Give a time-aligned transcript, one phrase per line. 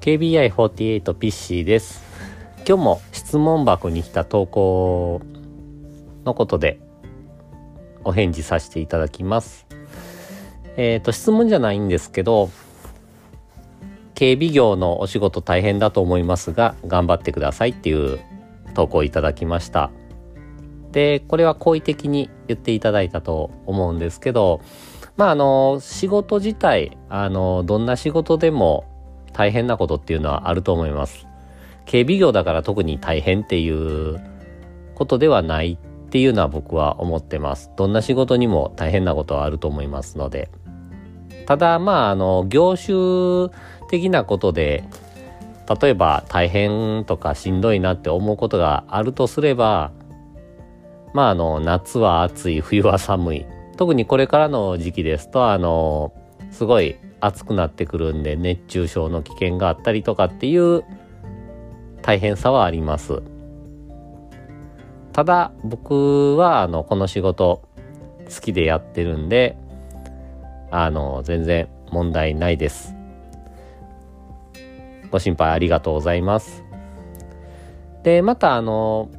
[0.00, 2.04] KBI48 ピッシーです。
[2.58, 5.20] 今日も質問箱に来た投稿
[6.24, 6.78] のことで
[8.04, 9.66] お返事させていただきます。
[10.76, 12.48] えっ、ー、と、質問じゃないんですけど、
[14.14, 18.20] 警備業のお仕事大変だと思いますが、頑張ってくださいっていう
[18.74, 19.90] 投稿いただきました。
[20.92, 24.60] で、これは好意的に言っていただいたと思うんですけど、
[25.16, 28.84] まあ、あの、仕事自体、あの、どんな仕事でも
[29.38, 31.28] 大変なことっていうのはあると思います。
[31.86, 34.20] 警備業だから特に大変っていう
[34.96, 37.70] ことではないっていうのは僕は思ってます。
[37.76, 40.50] どんな仕事にも大変なことはあると思いますので。
[41.46, 43.48] ただ、まあ、あの、業種
[43.88, 44.82] 的なことで、
[45.80, 49.92] 例えば大変とかしんどいなって思うことがあるとすれば、
[51.14, 53.46] まあ、あの、夏は暑い、冬は寒い。
[53.76, 56.12] 特にこれからの時期ですと、あの、
[56.50, 60.84] すごい暑くなってくるんで熱中症の危険があったりとかっていう
[62.02, 63.22] 大変さはあります。
[65.12, 67.62] ただ僕はあのこの仕事
[68.32, 69.56] 好きでやってるんで
[70.70, 72.94] あの全然問題ないです。
[75.10, 76.64] ご心配ありがとうございます。
[78.02, 79.10] でまたあの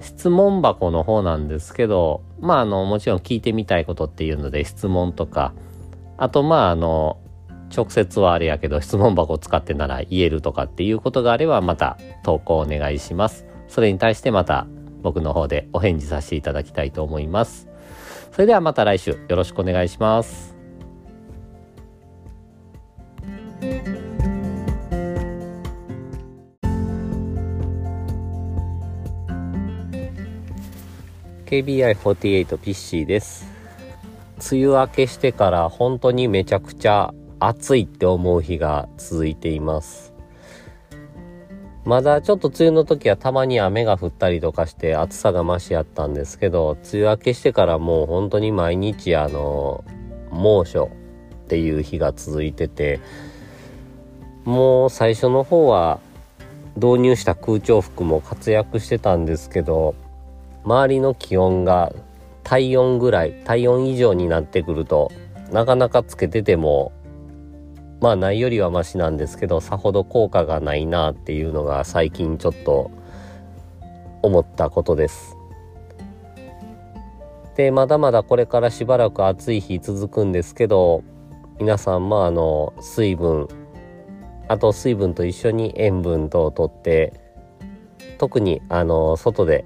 [0.00, 5.54] 質問箱の方なんですけどまああのもちろん聞いてみたいことっていうので質問とか
[6.18, 7.18] あとまああの
[7.74, 13.46] 直接はあれやけど質問箱を使ってなら言えるとかっていうことがあればまた投稿お願いします。
[13.68, 14.66] それに対してまた
[15.02, 17.68] 僕の方でお返事させていただきたいと思います。
[18.32, 20.54] それではまた来週よろしくお願いします。
[31.46, 33.46] KBI48 ピッシーです。
[34.50, 40.14] 梅雨明けしてから本当にめちゃくちゃ暑いって思う日が続いています。
[41.84, 49.84] まだちょっと梅雨の時はたまに雨が降ったりとかして暑さが増しやったんですけど、梅雨明けしてからもう本当に毎日あの、
[50.30, 50.90] 猛暑
[51.44, 53.00] っていう日が続いてて、
[54.44, 56.00] もう最初の方は
[56.76, 59.94] 導入した空調服も活躍してたんですけど、
[60.64, 61.92] 周りの気温が
[62.42, 65.12] 体温ぐらい体温以上になってくると
[65.52, 66.92] なかなかつけてても
[68.00, 72.90] まあないよりはマシなんですけどさほど効果がないなっていうのが最近ちょっと
[74.22, 75.36] 思ったことです。
[77.56, 81.02] でまだまだこれからしばらく暑い日続くんですけど
[81.58, 83.48] 皆さんもあの水分
[84.48, 87.14] あと水分と一緒に塩分等をとって
[88.18, 89.64] 特にあの外で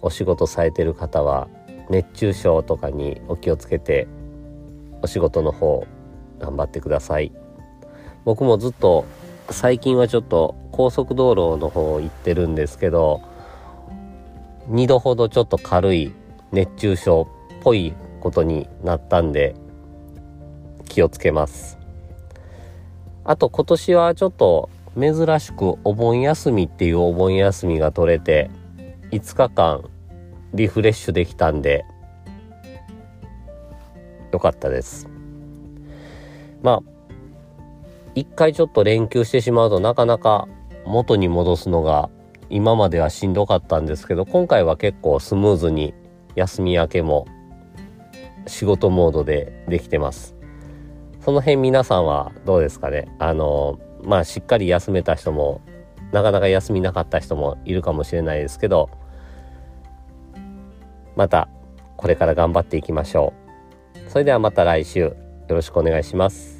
[0.00, 1.48] お仕事されてる方は
[1.90, 4.08] 熱中症とかにお気をつけて
[5.02, 5.86] お仕事の方
[6.40, 7.32] 頑張ってください
[8.28, 9.06] 僕もずっと
[9.48, 13.22] 最近はちょっと高速道路の方行ってるんですけど
[14.68, 16.12] 2度ほどちょっと軽い
[16.52, 19.54] 熱中症っぽいことになったんで
[20.90, 21.78] 気をつけます。
[23.24, 28.50] あと今年はちょっと珍しくお盆休みっていうお盆休みが取れて
[29.10, 29.88] 5日間
[30.52, 31.86] リフレッシュできたんで
[34.32, 35.08] よかったです。
[36.60, 36.97] まあ
[38.14, 40.48] 一回ちょっと連休してしまうとなかなか
[40.84, 42.10] 元に戻すのが
[42.50, 45.94] 今まではしんどかったんですけど今回は結構スムーズに
[46.34, 47.26] 休み明けも
[48.46, 50.34] 仕事モードでできてます
[51.20, 53.14] その辺皆さんはどうですかね？
[53.18, 55.60] あのまあしっかり休めた人も
[56.12, 58.88] なかなか休みなかった人もいるかもしれないですけど
[61.16, 61.48] また
[61.98, 63.34] これから頑張っていきましょ
[64.06, 64.10] う。
[64.10, 65.14] それではまた来週よ
[65.48, 66.57] ろしくお願いします。